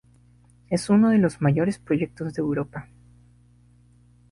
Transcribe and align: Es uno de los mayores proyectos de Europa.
Es 0.71 0.89
uno 0.89 1.09
de 1.11 1.19
los 1.19 1.41
mayores 1.41 1.77
proyectos 1.77 2.33
de 2.33 2.39
Europa. 2.41 2.87